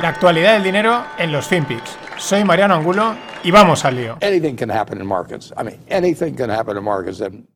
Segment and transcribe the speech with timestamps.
[0.00, 1.98] La actualidad del dinero en los FinPix.
[2.18, 4.16] Soy Mariano Angulo y vamos al lío.
[4.22, 5.52] Anything can happen in markets.
[5.58, 7.20] I mean, anything can happen in markets.
[7.20, 7.48] And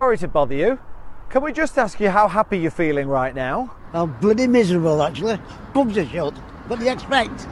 [0.00, 0.78] Sorry to bother you.
[1.30, 3.70] Can we just ask you how happy you're feeling right now?
[3.92, 5.38] I'm bloody miserable, actually.
[5.72, 6.34] Pubs are shut.
[6.66, 7.46] What do you expect?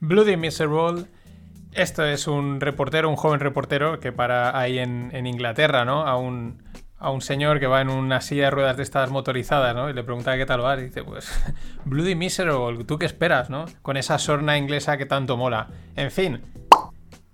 [0.00, 1.06] Bloody Miserable.
[1.72, 6.04] Esto es un reportero, un joven reportero que para ahí en, en Inglaterra, ¿no?
[6.04, 6.60] A un,
[7.00, 9.88] a un señor que va en una silla de ruedas de estas motorizadas, ¿no?
[9.88, 10.78] Y le pregunta qué tal va.
[10.78, 11.32] Y dice, pues,
[11.86, 13.64] Bloody Miserable, ¿tú qué esperas, no?
[13.80, 15.68] Con esa sorna inglesa que tanto mola.
[15.96, 16.42] En fin,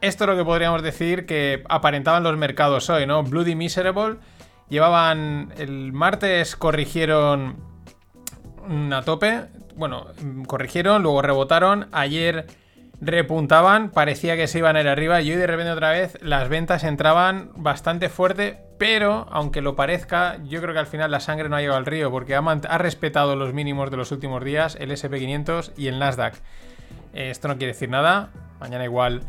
[0.00, 3.24] esto es lo que podríamos decir que aparentaban los mercados hoy, ¿no?
[3.24, 4.18] Bloody Miserable.
[4.68, 5.52] Llevaban.
[5.58, 7.56] El martes corrigieron
[8.92, 9.46] a tope.
[9.74, 10.06] Bueno,
[10.46, 11.88] corrigieron, luego rebotaron.
[11.90, 12.46] Ayer
[13.00, 16.48] repuntaban, parecía que se iban a ir arriba y hoy de repente otra vez las
[16.48, 21.48] ventas entraban bastante fuerte, pero aunque lo parezca, yo creo que al final la sangre
[21.48, 24.76] no ha llegado al río porque ha, ha respetado los mínimos de los últimos días,
[24.80, 26.36] el SP500 y el Nasdaq.
[27.12, 29.22] Eh, esto no quiere decir nada, mañana igual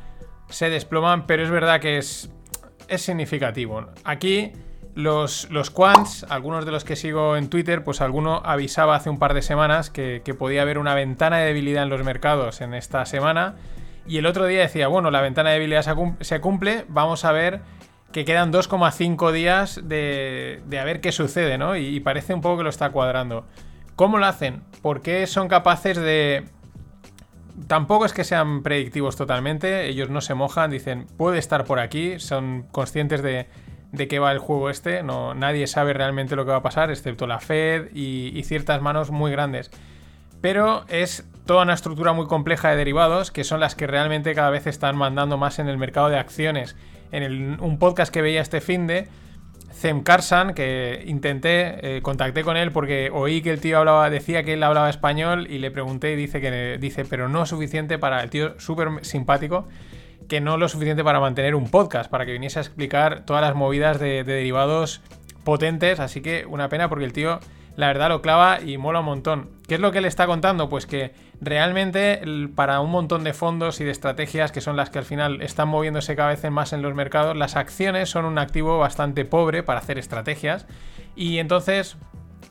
[0.49, 2.29] se desploman, pero es verdad que es,
[2.87, 3.87] es significativo.
[4.03, 4.53] Aquí
[4.97, 9.19] los, los quants, algunos de los que sigo en Twitter, pues alguno avisaba hace un
[9.19, 13.05] par de semanas que, podía haber una ventana de debilidad en los mercados en esta
[13.05, 13.57] semana.
[14.07, 15.85] Y el otro día decía, bueno, la ventana de debilidad
[16.19, 17.61] se cumple, vamos a ver
[18.11, 21.75] que quedan 2,5 días de, de, a ver qué sucede, ¿no?
[21.75, 23.45] Y, y, parece un poco que lo está cuadrando.
[23.95, 24.63] ¿Cómo lo hacen?
[24.81, 26.45] ¿Por qué son capaces de...
[27.67, 32.19] Tampoco es que sean predictivos totalmente, ellos no se mojan, dicen, puede estar por aquí,
[32.19, 33.47] son conscientes de,
[33.91, 36.91] de qué va el juego este, no, nadie sabe realmente lo que va a pasar,
[36.91, 39.71] excepto la Fed y, ciertas manos muy grandes.
[40.41, 44.49] Pero es toda una estructura muy compleja de derivados que son las que realmente cada
[44.49, 46.75] vez están mandando más en el mercado de acciones
[47.11, 49.07] en un podcast que veía este fin de
[49.73, 54.43] Zem Karsan, que intenté, eh, contacté con él porque oí que el tío hablaba, decía
[54.43, 58.21] que él hablaba español y le pregunté y dice que dice, pero no suficiente para
[58.23, 59.67] el tío súper simpático,
[60.27, 63.55] que no lo suficiente para mantener un podcast, para que viniese a explicar todas las
[63.55, 65.01] movidas de, de derivados
[65.43, 67.39] potentes, así que una pena porque el tío
[67.77, 69.49] la verdad lo clava y mola un montón.
[69.67, 70.67] ¿Qué es lo que le está contando?
[70.67, 72.19] Pues que realmente
[72.55, 75.67] para un montón de fondos y de estrategias que son las que al final están
[75.67, 79.79] moviéndose cada vez más en los mercados, las acciones son un activo bastante pobre para
[79.79, 80.65] hacer estrategias.
[81.15, 81.97] Y entonces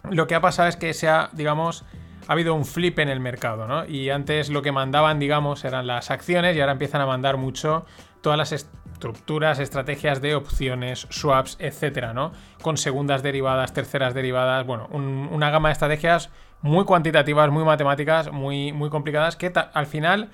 [0.08, 1.84] lo que ha pasado es que se ha, digamos,
[2.26, 3.87] ha habido un flip en el mercado, ¿no?
[3.87, 7.87] Y antes lo que mandaban, digamos, eran las acciones y ahora empiezan a mandar mucho
[8.20, 12.32] todas las estructuras, estrategias de opciones, swaps, etcétera, ¿no?
[12.62, 16.31] Con segundas derivadas, terceras derivadas, bueno, un, una gama de estrategias
[16.62, 20.31] muy cuantitativas, muy matemáticas, muy, muy complicadas, que al final,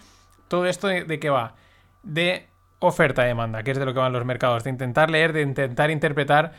[0.49, 1.55] todo esto de, de qué va?
[2.03, 2.49] De
[2.79, 6.53] oferta-demanda, que es de lo que van los mercados, de intentar leer, de intentar interpretar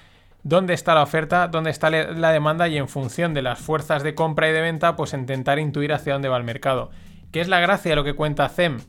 [0.44, 4.16] dónde está la oferta, dónde está la demanda y en función de las fuerzas de
[4.16, 6.92] compra y de venta, pues intentar intuir hacia dónde va el mercado.
[7.32, 8.80] ¿Qué es la gracia de lo que cuenta CEM?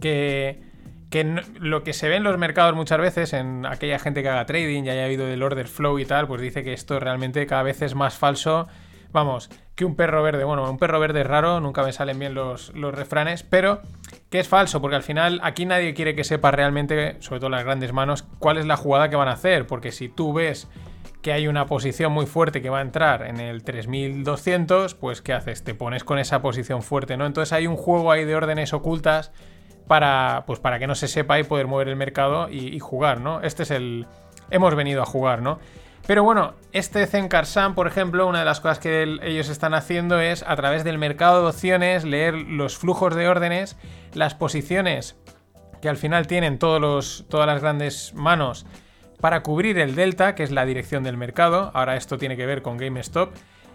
[0.00, 0.66] Que
[1.10, 1.24] que
[1.60, 4.84] lo que se ve en los mercados muchas veces, en aquella gente que haga trading
[4.84, 7.80] y haya habido del order flow y tal, pues dice que esto realmente cada vez
[7.82, 8.66] es más falso,
[9.12, 10.42] vamos, que un perro verde.
[10.44, 13.82] Bueno, un perro verde es raro, nunca me salen bien los, los refranes, pero
[14.30, 17.64] que es falso, porque al final aquí nadie quiere que sepa realmente, sobre todo las
[17.64, 20.66] grandes manos, cuál es la jugada que van a hacer, porque si tú ves
[21.20, 25.34] que hay una posición muy fuerte que va a entrar en el 3200, pues ¿qué
[25.34, 25.62] haces?
[25.62, 27.26] Te pones con esa posición fuerte, ¿no?
[27.26, 29.30] Entonces hay un juego ahí de órdenes ocultas
[29.86, 33.20] para, pues para que no se sepa y poder mover el mercado y, y, jugar,
[33.20, 33.42] ¿no?
[33.42, 34.06] Este es el...
[34.50, 35.58] Hemos venido a jugar, ¿no?
[36.06, 40.20] Pero bueno, este Zenkarsan, por ejemplo, una de las cosas que el, ellos están haciendo
[40.20, 43.76] es a través del mercado de opciones leer los flujos de órdenes,
[44.14, 45.16] las posiciones
[45.82, 48.66] que al final tienen todos los, todas las grandes manos
[49.20, 51.72] para cubrir el delta, que es la dirección del mercado.
[51.74, 53.34] Ahora esto tiene que ver con GameStop.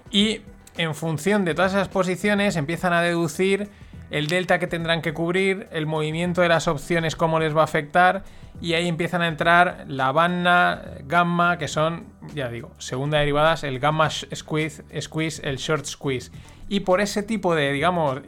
[0.10, 0.42] Y
[0.78, 3.70] en función de todas esas posiciones empiezan a deducir
[4.12, 7.64] el delta que tendrán que cubrir, el movimiento de las opciones, cómo les va a
[7.64, 8.24] afectar,
[8.60, 12.04] y ahí empiezan a entrar la banna, gamma, que son,
[12.36, 16.30] ya digo, segunda derivadas, el gamma squeeze, squeeze, el short squeeze.
[16.68, 18.20] Y por ese tipo de, digamos,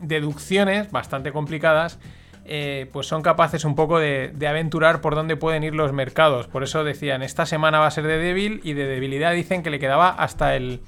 [0.00, 1.98] deducciones bastante complicadas,
[2.46, 6.48] eh, pues son capaces un poco de, de, aventurar por dónde pueden ir los mercados.
[6.48, 9.68] Por eso decían, esta semana va a ser de débil y de debilidad dicen que
[9.68, 10.80] le quedaba hasta el...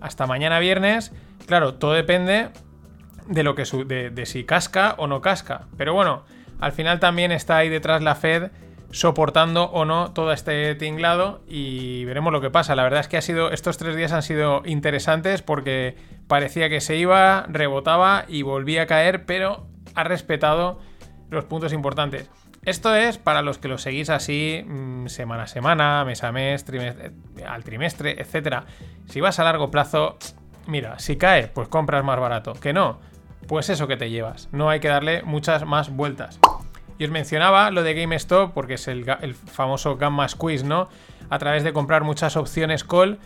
[0.00, 1.12] hasta mañana viernes.
[1.46, 2.48] Claro, todo depende
[3.30, 5.68] de lo que su, de, si casca o no casca.
[5.76, 6.24] Pero bueno,
[6.58, 8.50] al final también está ahí detrás la Fed
[8.90, 12.74] soportando o no todo este tinglado y veremos lo que pasa.
[12.74, 15.96] La verdad es que ha sido estos tres días han sido interesantes porque
[16.26, 20.80] parecía que se iba, rebotaba y volvía a caer, pero ha respetado
[21.30, 22.28] los puntos importantes.
[22.64, 26.64] Esto es para los que lo seguís así mm, semana a semana, mes a mes,
[26.64, 27.12] trimestre,
[27.46, 28.66] al trimestre, etcétera.
[29.06, 30.18] Si vas a largo plazo,
[30.66, 32.52] mira, si cae, pues compras más barato.
[32.54, 32.98] Que no,
[33.46, 34.48] pues eso que te llevas.
[34.52, 36.38] No hay que darle muchas más vueltas.
[36.98, 40.88] Y os mencionaba lo de GameStop porque es el, el famoso Gamma Squeeze, ¿no?
[41.30, 43.18] A través de comprar muchas opciones call,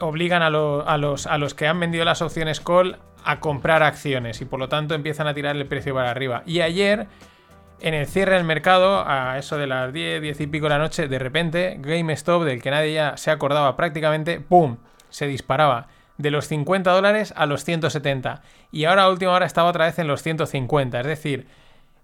[0.00, 4.40] obligan a, a los, a los que han vendido las opciones call a comprar acciones
[4.40, 6.42] y por lo tanto empiezan a tirar el precio para arriba.
[6.46, 7.08] Y ayer,
[7.80, 10.78] en el cierre del mercado, a eso de las 10, 10 y pico de la
[10.78, 14.78] noche, de repente, GameStop, del que nadie ya se acordaba prácticamente, ¡pum!
[15.10, 15.88] Se disparaba
[16.20, 18.42] de los 50 dólares a los 170.
[18.70, 21.00] Y ahora a última hora estaba otra vez en los 150.
[21.00, 21.46] Es decir,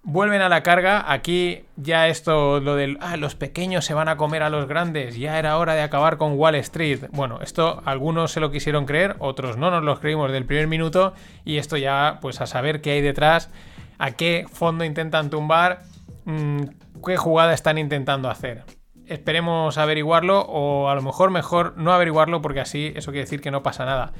[0.02, 1.12] vuelven a la carga.
[1.12, 5.16] Aquí ya esto, lo del, ah, los pequeños se van a comer a los grandes.
[5.16, 7.08] Ya era hora de acabar con Wall Street.
[7.10, 11.12] Bueno, esto algunos se lo quisieron creer, otros no nos lo creímos del primer minuto.
[11.44, 13.50] Y esto ya, pues a saber qué hay detrás,
[13.98, 15.82] a qué fondo intentan tumbar,
[16.24, 16.62] mm,
[17.04, 18.64] qué jugada están intentando hacer.
[19.06, 23.50] Esperemos averiguarlo o a lo mejor mejor no averiguarlo porque así eso quiere decir que
[23.50, 24.12] no pasa nada.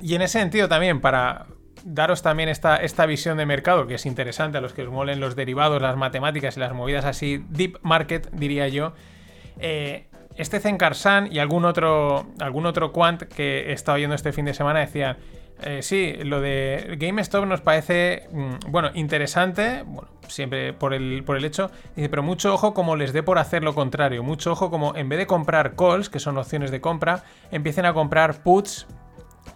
[0.00, 1.46] Y en ese sentido también, para
[1.84, 5.20] daros también esta, esta visión de mercado, que es interesante a los que os molen
[5.20, 8.92] los derivados, las matemáticas y las movidas así, deep market, diría yo.
[9.58, 14.44] eh, este Zenkarsan y algún otro, algún otro quant que he estado oyendo este fin
[14.44, 15.18] de semana decían,
[15.62, 21.36] eh, sí, lo de GameStop nos parece, mm, bueno, interesante, bueno, siempre por el, por
[21.36, 24.70] el hecho, dice, pero mucho ojo como les dé por hacer lo contrario, mucho ojo
[24.70, 28.86] como en vez de comprar calls, que son opciones de compra, empiecen a comprar puts,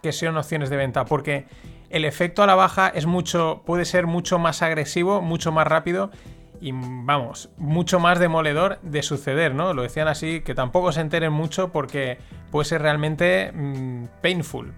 [0.03, 1.47] que son opciones de venta, porque
[1.91, 6.11] el efecto a la baja es mucho, puede ser mucho más agresivo, mucho más rápido
[6.61, 9.75] y vamos, mucho más demoledor de suceder, ¿no?
[9.75, 12.19] Lo decían así, que tampoco se enteren mucho porque
[12.51, 14.73] puede ser realmente mm, painful.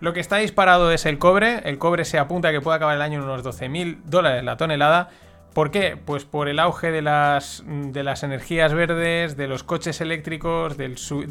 [0.00, 1.60] Lo que está disparado es el cobre.
[1.64, 4.56] El cobre se apunta a que puede acabar el año en unos 12.000 dólares la
[4.56, 5.08] tonelada.
[5.54, 5.96] ¿Por qué?
[5.96, 10.88] Pues por el auge de las, de las energías verdes, de los coches eléctricos, de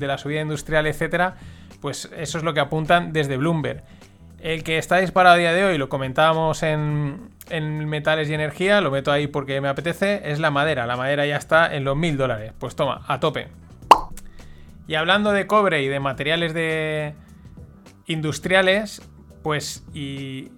[0.08, 1.36] la subida industrial, etcétera.
[1.82, 3.84] Pues eso es lo que apuntan desde Bloomberg.
[4.42, 8.82] El que está disparado a día de hoy, lo comentábamos en, en metales y energía,
[8.82, 10.86] lo meto ahí porque me apetece, es la madera.
[10.86, 12.54] La madera ya está en los 1000 dólares.
[12.60, 13.48] Pues toma, a tope.
[14.88, 17.14] Y hablando de cobre y de materiales de
[18.08, 19.02] industriales,
[19.44, 20.50] pues y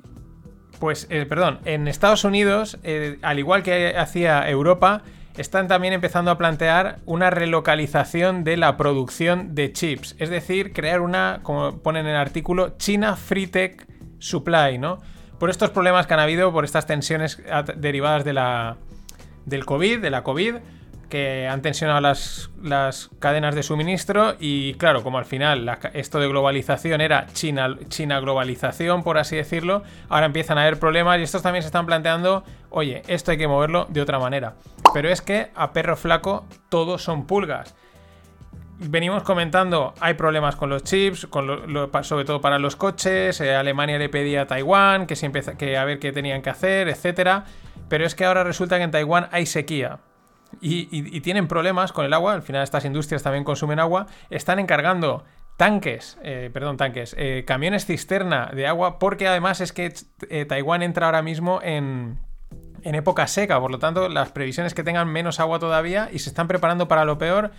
[0.80, 5.01] pues eh, perdón, en Estados Unidos, eh, al igual que hacía Europa,
[5.38, 11.01] están también empezando a plantear una relocalización de la producción de chips, es decir, crear
[11.01, 13.86] una, como ponen en el artículo, China Free Tech
[14.19, 15.00] Supply, ¿no?
[15.38, 17.42] Por estos problemas que han habido, por estas tensiones
[17.78, 18.78] derivadas de la
[19.45, 20.56] del COVID, de la COVID,
[21.09, 26.27] que han tensionado las, las cadenas de suministro y claro, como al final esto de
[26.27, 31.41] globalización era China, China globalización, por así decirlo, ahora empiezan a haber problemas y estos
[31.41, 34.53] también se están planteando, oye, esto hay que moverlo de otra manera.
[34.94, 37.75] Pero es que a perro flaco todos son pulgas.
[38.81, 41.27] Venimos comentando, hay problemas con los chips,
[42.03, 43.41] sobre todo para los coches.
[43.41, 46.50] eh, Alemania le pedía a Taiwán que, se empieza- que a ver qué tenían que
[46.50, 47.44] hacer, etcétera.
[47.89, 50.00] Pero es que ahora resulta que en Taiwán hay sequía.
[50.62, 52.34] Y, tienen problemas con el agua.
[52.34, 54.07] Al final, estas industrias también consumen agua.
[54.30, 55.24] Están encargando
[55.57, 59.94] tanques, eh, perdón, tanques, eh, camiones cisterna de agua, porque además es que
[60.30, 62.18] eh, Taiwán entra ahora mismo en,
[62.84, 66.30] en época seca, por lo tanto, las previsiones que tengan menos agua todavía y se
[66.30, 67.52] están preparando para lo peor.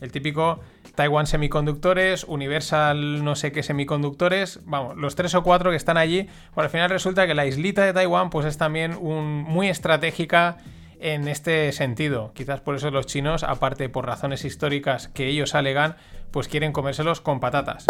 [0.00, 0.60] El típico
[0.94, 6.28] Taiwan Semiconductores, Universal no sé qué semiconductores, vamos, los tres o cuatro que están allí,
[6.54, 10.58] pues al final resulta que la islita de Taiwán pues es también un, muy estratégica
[11.00, 12.32] en este sentido.
[12.34, 15.96] Quizás por eso los chinos, aparte por razones históricas que ellos alegan,
[16.30, 17.86] pues quieren comérselos con patatas.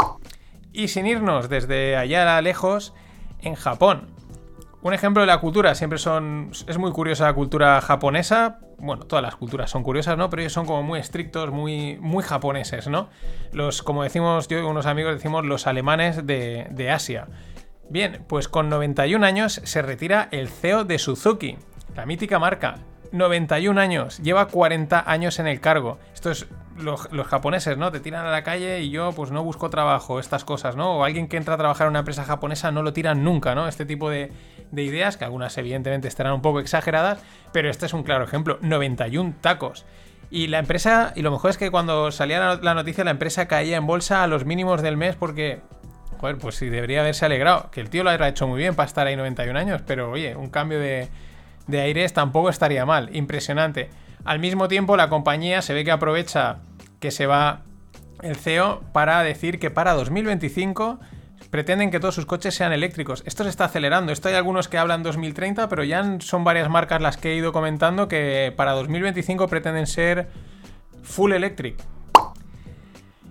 [0.73, 2.95] Y sin irnos desde allá lejos,
[3.41, 4.09] en Japón.
[4.81, 6.53] Un ejemplo de la cultura, siempre son.
[6.69, 8.61] Es muy curiosa la cultura japonesa.
[8.79, 10.31] Bueno, todas las culturas son curiosas, ¿no?
[10.31, 13.09] Pero ellos son como muy estrictos, muy, muy japoneses, ¿no?
[13.53, 17.27] Los, como decimos yo y unos amigos, decimos los alemanes de, de Asia.
[17.91, 21.59] Bien, pues con 91 años se retira el CEO de Suzuki,
[21.97, 22.77] la mítica marca.
[23.13, 25.99] 91 años, lleva 40 años en el cargo.
[26.15, 26.47] Esto es
[26.79, 27.91] los, los japoneses, ¿no?
[27.91, 30.97] Te tiran a la calle y yo pues no busco trabajo, estas cosas, ¿no?
[30.99, 33.67] O alguien que entra a trabajar en una empresa japonesa no lo tiran nunca, ¿no?
[33.69, 34.31] Este tipo de,
[34.71, 37.21] de ideas, que algunas evidentemente estarán un poco exageradas,
[37.53, 38.59] pero este es un claro ejemplo.
[38.61, 39.87] 91 tacos.
[40.31, 43.49] Y la empresa, y lo mejor es que cuando salía la- la noticia, la empresa
[43.49, 45.61] caía en bolsa a los mínimos del mes porque
[46.21, 47.71] Joder, pues sí, debería haberse alegrado.
[47.71, 50.35] Que el tío lo haya hecho muy bien para estar ahí 91 años, pero oye,
[50.35, 51.09] un cambio de,
[51.69, 53.15] de aires tampoco estaría mal.
[53.15, 53.91] Impresionante.
[54.25, 56.59] Al mismo tiempo, la compañía se ve que aprovecha
[56.99, 57.63] que se va
[58.23, 60.99] el CEO para decir que para 2025
[61.51, 63.23] pretenden que todos sus coches sean eléctricos.
[63.27, 64.13] Esto se está acelerando.
[64.13, 67.53] Esto hay algunos que hablan 2030, pero ya son varias marcas las que he ido
[67.53, 70.29] comentando que para 2025 pretenden ser
[71.03, 71.77] full electric.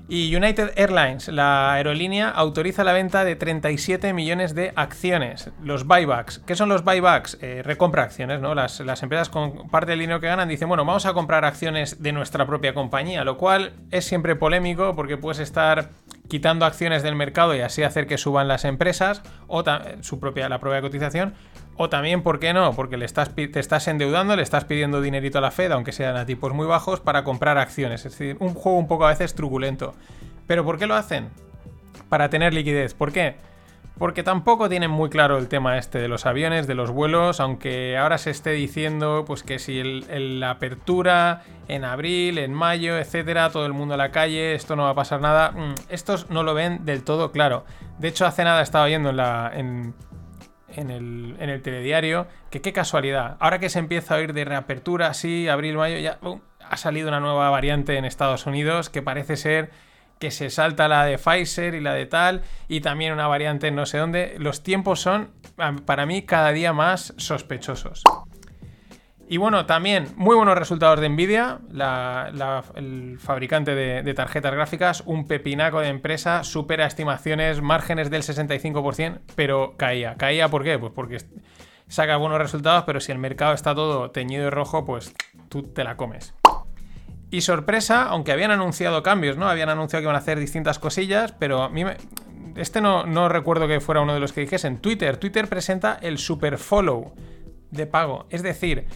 [0.09, 5.51] Y United Airlines, la aerolínea, autoriza la venta de 37 millones de acciones.
[5.61, 6.39] Los buybacks.
[6.39, 7.37] ¿Qué son los buybacks?
[7.41, 8.55] Eh, recompra acciones, ¿no?
[8.55, 12.01] Las, las, empresas con parte del dinero que ganan dicen, bueno, vamos a comprar acciones
[12.01, 15.89] de nuestra propia compañía, lo cual es siempre polémico porque puedes estar
[16.29, 19.63] quitando acciones del mercado y así hacer que suban las empresas o
[20.01, 21.33] su propia, la propia cotización.
[21.77, 22.73] O también, ¿por qué no?
[22.73, 26.17] Porque le estás, te estás endeudando, le estás pidiendo dinerito a la Fed, aunque sean
[26.17, 28.03] a tipos muy bajos, para comprar acciones.
[28.05, 29.93] Es decir, un juego un poco a veces truculento.
[30.47, 31.29] ¿Pero por qué lo hacen?
[32.09, 32.95] Para tener liquidez.
[32.95, 33.35] ¿Por qué?
[33.97, 37.97] Porque tampoco tienen muy claro el tema este de los aviones, de los vuelos, aunque
[37.97, 43.65] ahora se esté diciendo pues que si la apertura en abril, en mayo, etcétera, todo
[43.65, 45.51] el mundo a la calle, esto no va a pasar nada.
[45.51, 47.65] Mm, estos no lo ven del todo claro.
[47.97, 49.51] De hecho, hace nada estaba viendo en la.
[49.53, 49.95] En,
[50.75, 53.37] en el, telediario, que qué casualidad.
[53.39, 56.19] Ahora que se empieza a oír de reapertura, sí, abril, mayo, ya
[56.69, 59.71] ha salido una nueva variante en Estados Unidos que parece ser
[60.19, 63.75] que se salta la de Pfizer y la de tal, y también una variante en
[63.75, 64.35] no sé dónde.
[64.39, 65.31] Los tiempos son,
[65.85, 68.03] para mí, cada día más sospechosos.
[69.29, 71.59] Y bueno, también muy buenos resultados de Nvidia,
[72.75, 79.75] el fabricante de, tarjetas gráficas, un pepinaco de empresa, supera estimaciones, márgenes del 65%, pero
[79.75, 80.15] caía.
[80.15, 80.79] ¿Caía por qué?
[80.79, 81.17] Pues porque
[81.89, 85.13] saca buenos resultados, pero si el mercado está todo teñido de rojo, pues
[85.49, 86.33] tú te la comes.
[87.29, 89.49] Y sorpresa, aunque habían anunciado cambios, ¿no?
[89.49, 91.97] Habían anunciado que iban a hacer distintas cosillas, pero a mí me...
[92.55, 94.77] Este no, no recuerdo que fuera uno de los que dijesen.
[94.77, 95.17] Twitter.
[95.17, 97.13] Twitter presenta el super follow
[97.71, 98.25] de pago.
[98.29, 98.87] Es decir,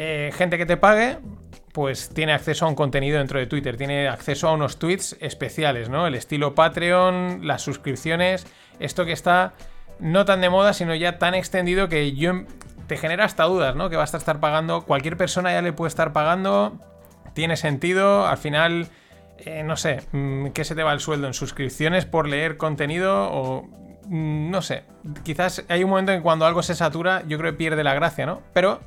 [0.00, 1.18] eh, gente que te pague,
[1.72, 5.88] pues tiene acceso a un contenido dentro de Twitter, tiene acceso a unos tweets especiales,
[5.88, 6.06] ¿no?
[6.06, 8.46] El estilo Patreon, las suscripciones,
[8.78, 9.54] esto que está
[9.98, 12.44] no tan de moda, sino ya tan extendido que yo
[12.86, 13.90] te genera hasta dudas, ¿no?
[13.90, 16.78] Que vas a estar pagando, cualquier persona ya le puede estar pagando,
[17.34, 18.86] tiene sentido, al final,
[19.38, 23.32] eh, no sé, mm, ¿qué se te va el sueldo en suscripciones por leer contenido
[23.32, 23.62] o
[24.04, 24.84] mm, no sé,
[25.24, 28.26] quizás hay un momento en cuando algo se satura, yo creo que pierde la gracia,
[28.26, 28.42] ¿no?
[28.52, 28.78] Pero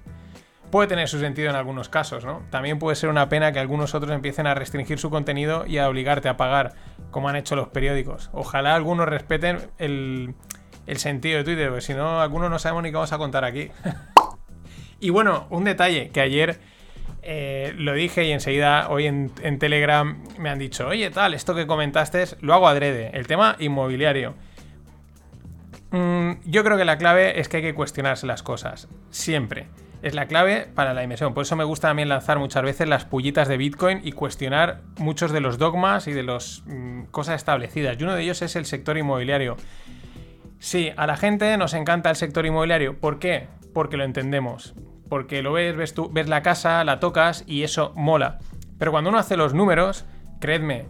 [0.72, 2.42] puede tener su sentido en algunos casos, ¿no?
[2.50, 5.88] También puede ser una pena que algunos otros empiecen a restringir su contenido y a
[5.88, 6.74] obligarte a pagar,
[7.12, 8.30] como han hecho los periódicos.
[8.34, 10.34] Ojalá algunos respeten el,
[10.96, 13.70] sentido de Twitter, porque si no, algunos no sabemos ni qué vamos a contar aquí.
[15.00, 16.60] y bueno, un detalle que ayer
[17.22, 21.68] eh, lo dije y enseguida hoy en, Telegram me han dicho, oye tal, esto que
[21.68, 24.34] comentaste lo hago adrede, el tema inmobiliario.
[25.92, 29.68] Mm, yo creo que la clave es que hay que cuestionarse las cosas, siempre
[30.02, 31.34] es la clave para la inversión.
[31.34, 35.32] Por eso me gusta también lanzar muchas veces las pullitas de Bitcoin y cuestionar muchos
[35.32, 37.98] de los dogmas y de las mm, cosas establecidas.
[38.00, 39.58] Y uno de ellos es el sector inmobiliario.
[40.60, 43.00] Sí, a la gente nos encanta el sector inmobiliario.
[43.00, 43.48] ¿Por qué?
[43.74, 44.74] Porque lo entendemos.
[45.10, 48.40] Porque lo ves, ves ves la casa, la tocas y eso mola.
[48.78, 50.06] Pero cuando uno hace los números,
[50.40, 50.86] creedme,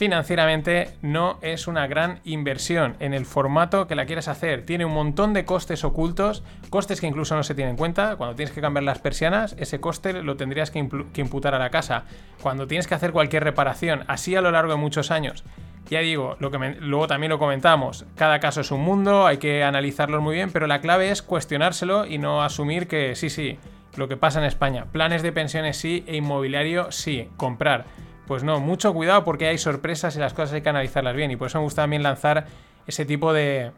[0.00, 4.64] financieramente no es una gran inversión en el formato que la quieres hacer.
[4.64, 8.16] Tiene un montón de costes ocultos, costes que incluso no se tienen en cuenta.
[8.16, 12.04] Cuando tienes que cambiar las persianas, ese coste lo tendrías que, imputar a la casa.
[12.40, 15.44] Cuando tienes que hacer cualquier reparación, así a lo largo de muchos años.
[15.90, 19.64] Ya digo, lo que luego también lo comentamos, cada caso es un mundo, hay que
[19.64, 23.58] analizarlo muy bien, pero la clave es cuestionárselo y no asumir que sí, sí,
[23.96, 27.84] lo que pasa en España, planes de pensiones sí e inmobiliario sí, comprar
[28.30, 31.32] pues no, mucho cuidado porque hay sorpresas y las cosas hay que analizarlas bien.
[31.32, 32.46] Y por eso me gusta también lanzar
[32.86, 33.72] ese tipo de,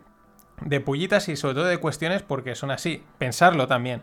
[0.61, 3.03] de pullitas y sobre todo de cuestiones porque son así.
[3.17, 4.03] Pensarlo también.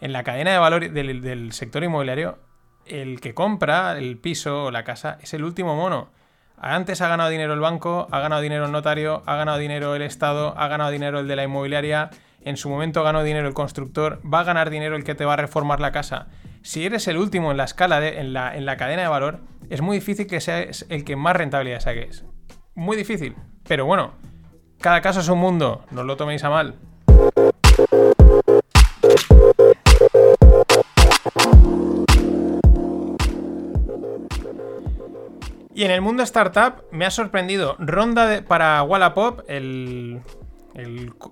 [0.00, 2.38] En la cadena de valor del, del sector inmobiliario,
[2.86, 6.12] el que compra el piso o la casa es el último mono.
[6.56, 10.02] Antes ha ganado dinero el banco, ha ganado dinero el notario, ha ganado dinero el
[10.02, 12.10] Estado, ha ganado dinero el de la inmobiliaria,
[12.42, 15.32] en su momento ganó dinero el constructor, va a ganar dinero el que te va
[15.32, 16.28] a reformar la casa.
[16.62, 19.40] Si eres el último en la escala, de, en, la, en la cadena de valor,
[19.70, 22.24] es muy difícil que seas el que más rentabilidad saques.
[22.74, 23.36] Muy difícil.
[23.66, 24.14] Pero bueno,
[24.80, 26.74] cada caso es un mundo, no lo toméis a mal.
[35.72, 40.20] Y en el mundo startup me ha sorprendido ronda para Wallapop, el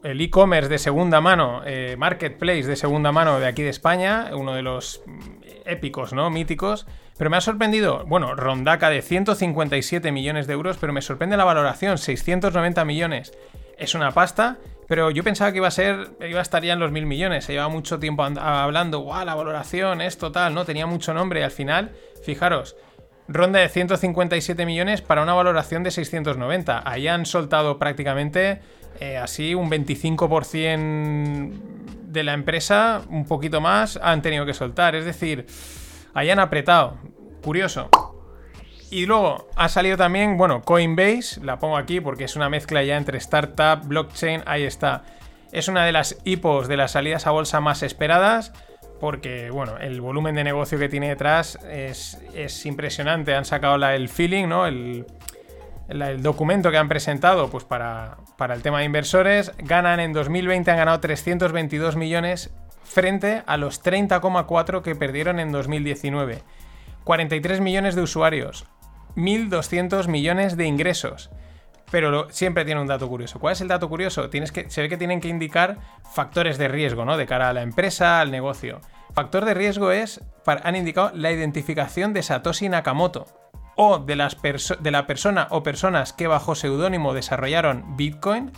[0.04, 4.62] e-commerce de segunda mano, eh, marketplace de segunda mano de aquí de España, uno de
[4.62, 5.21] los mm,
[5.66, 6.30] épicos, ¿no?
[6.30, 6.87] Míticos.
[7.18, 11.44] Pero me ha sorprendido, bueno, rondaca de 157 millones de euros, pero me sorprende la
[11.44, 13.32] valoración, 690 millones.
[13.76, 16.78] Es una pasta, pero yo pensaba que iba a ser, iba a estar ya en
[16.78, 17.44] los mil millones.
[17.44, 20.64] Se lleva mucho tiempo hablando, guau, la valoración es total, ¿no?
[20.64, 21.90] Tenía mucho nombre y al final,
[22.25, 22.76] fijaros,
[23.26, 26.82] ronda de 157 millones para una valoración de 690.
[26.88, 28.60] Ahí han soltado prácticamente
[29.00, 31.52] eh, así un 25%
[32.08, 34.94] de la empresa, un poquito más, han tenido que soltar.
[34.94, 35.46] Es decir,
[36.14, 36.98] ahí han apretado.
[37.42, 37.88] Curioso.
[38.90, 42.96] Y luego ha salido también, bueno, Coinbase, la pongo aquí porque es una mezcla ya
[42.96, 45.04] entre startup, blockchain, ahí está.
[45.52, 48.52] Es una de las hipos de las salidas a bolsa más esperadas
[49.00, 53.34] porque, bueno, el volumen de negocio que tiene detrás es, es impresionante.
[53.34, 54.66] Han sacado la, el feeling, ¿no?
[54.66, 55.06] El,
[55.88, 59.52] el documento que han presentado pues para, para el tema de inversores.
[59.58, 62.50] Ganan en 2020, han ganado 322 millones
[62.88, 66.42] frente a los 30,4 que perdieron en 2019.
[67.04, 68.66] 43 millones de usuarios,
[69.16, 71.30] 1.200 millones de ingresos.
[71.90, 73.38] Pero siempre tiene un dato curioso.
[73.38, 74.28] ¿Cuál es el dato curioso?
[74.28, 75.78] Tienes que, se ve que tienen que indicar
[76.12, 77.16] factores de riesgo, ¿no?
[77.16, 78.80] De cara a la empresa, al negocio.
[79.14, 83.26] Factor de riesgo es, han indicado la identificación de Satoshi Nakamoto
[83.75, 84.37] o de, las
[84.80, 88.52] de la persona o personas que bajo seudónimo desarrollaron Bitcoin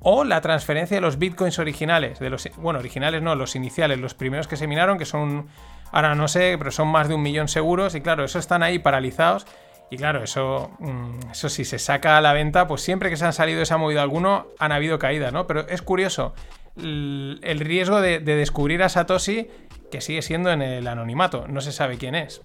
[0.00, 4.14] o la transferencia de los bitcoins originales, de los, bueno, originales no, los iniciales, los
[4.14, 5.48] primeros que se minaron, que son,
[5.92, 8.78] ahora no sé, pero son más de un millón seguros, y claro, eso están ahí
[8.78, 9.46] paralizados,
[9.90, 13.26] y claro, eso, mm, eso si se saca a la venta, pues siempre que se
[13.26, 15.46] han salido esa movida alguno, han habido caídas, ¿no?
[15.46, 16.32] Pero es curioso
[16.76, 19.48] el, riesgo de, de descubrir a Satoshi
[19.90, 22.42] que sigue siendo en el anonimato, no se sabe quién es.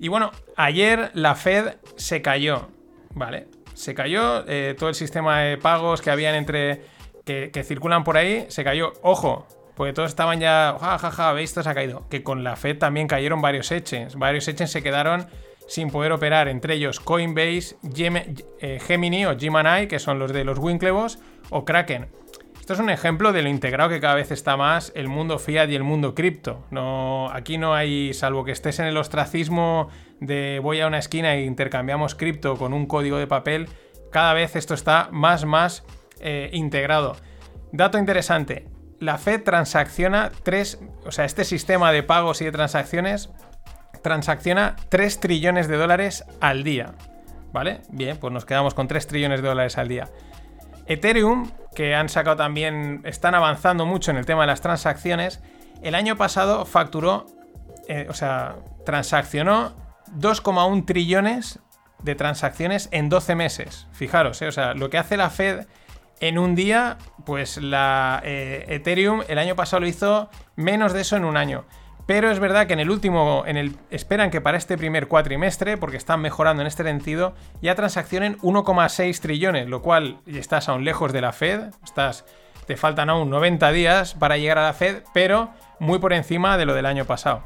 [0.00, 2.68] Y bueno, ayer la Fed se cayó,
[3.14, 3.48] ¿vale?
[3.78, 6.82] Se cayó eh, todo el sistema de pagos que habían entre.
[7.24, 8.92] Que, circulan por ahí, se cayó.
[9.02, 10.76] Ojo, porque todos estaban ya.
[10.80, 12.08] Ja, ja, ja, veis, esto se ha caído.
[12.08, 14.16] Que con la Fed también cayeron varios exchanges.
[14.16, 15.28] Varios exchanges se quedaron
[15.68, 17.76] sin poder operar, entre ellos Coinbase,
[18.60, 21.20] eh, Gemini o Gemini, que son los de los Winklevoss,
[21.50, 22.08] o Kraken.
[22.68, 25.70] Esto es un ejemplo de lo integrado que cada vez está más el mundo fiat
[25.70, 26.66] y el mundo cripto.
[27.32, 29.88] Aquí no hay, salvo que estés en el ostracismo
[30.20, 33.70] de voy a una esquina e intercambiamos cripto con un código de papel,
[34.12, 35.82] cada vez esto está más, más
[36.20, 37.16] eh, integrado.
[37.72, 38.66] Dato interesante,
[39.00, 43.30] la Fed transacciona 3, o sea, este sistema de pagos y de transacciones
[44.02, 46.92] transacciona 3 trillones de dólares al día.
[47.50, 47.80] ¿Vale?
[47.88, 50.10] Bien, pues nos quedamos con 3 trillones de dólares al día.
[50.88, 55.40] Ethereum, que han sacado también, están avanzando mucho en el tema de las transacciones,
[55.82, 57.26] el año pasado facturó,
[57.88, 59.74] eh, o sea, transaccionó
[60.18, 61.60] 2,1 trillones
[62.02, 63.86] de transacciones en 12 meses.
[63.92, 65.66] Fijaros, eh, o sea, lo que hace la Fed
[66.20, 71.16] en un día, pues la eh, Ethereum el año pasado lo hizo menos de eso
[71.16, 71.64] en un año.
[72.08, 75.76] Pero es verdad que en el último, en el, esperan que para este primer cuatrimestre,
[75.76, 81.12] porque están mejorando en este sentido, ya transaccionen 1,6 trillones, lo cual estás aún lejos
[81.12, 82.24] de la Fed, estás,
[82.66, 86.64] te faltan aún 90 días para llegar a la Fed, pero muy por encima de
[86.64, 87.42] lo del año pasado,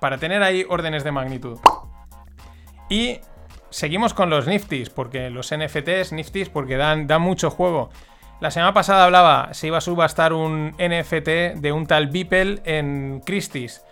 [0.00, 1.58] para tener ahí órdenes de magnitud.
[2.88, 3.18] Y
[3.70, 7.90] seguimos con los Niftis, porque los NFTs, Niftis, porque dan, dan mucho juego.
[8.40, 13.20] La semana pasada hablaba, se iba a subastar un NFT de un tal Beeple en
[13.26, 13.84] Christie's.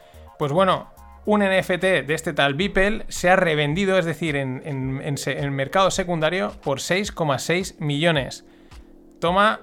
[0.43, 0.91] Pues bueno,
[1.25, 6.51] un NFT de este tal Beeple se ha revendido, es decir, en, el mercado secundario,
[6.65, 8.45] por 6,6 millones.
[9.21, 9.61] Toma,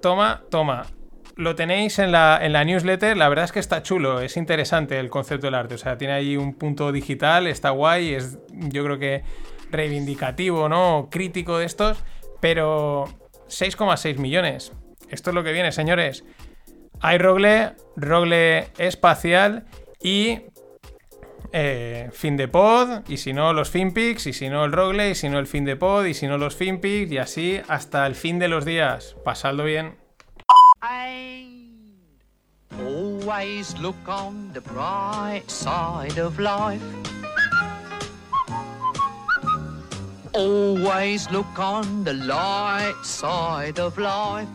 [0.00, 0.86] toma, toma.
[1.36, 5.48] Lo tenéis en la, newsletter, la verdad es que está chulo, es interesante el concepto
[5.48, 9.24] del arte, o sea, tiene ahí un punto digital, está guay, es yo creo que
[9.70, 11.08] reivindicativo, ¿no?
[11.10, 12.02] Crítico de estos,
[12.40, 13.04] pero
[13.48, 14.72] 6,6 millones.
[15.10, 16.24] Esto es lo que viene, señores.
[17.00, 19.66] Hay Rogle, Rogle espacial
[20.02, 20.40] y
[21.52, 25.14] eh, fin de pod, y si no los finpics, y si no el rogle, y
[25.14, 28.14] si no el fin de pod, y si no los finpics, y así hasta el
[28.14, 29.16] fin de los días.
[29.24, 29.96] Pasadlo bien.
[32.78, 36.82] Always look on the bright side of life.
[40.32, 44.48] Always look on the light side of life.